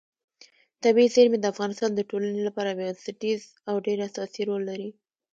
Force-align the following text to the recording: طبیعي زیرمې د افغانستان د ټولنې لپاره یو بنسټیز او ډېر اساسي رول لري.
طبیعي 0.83 1.09
زیرمې 1.15 1.37
د 1.39 1.45
افغانستان 1.53 1.89
د 1.95 2.01
ټولنې 2.09 2.41
لپاره 2.47 2.69
یو 2.69 2.77
بنسټیز 2.79 3.41
او 3.69 3.75
ډېر 3.85 3.97
اساسي 4.07 4.41
رول 4.49 4.61
لري. 4.69 4.89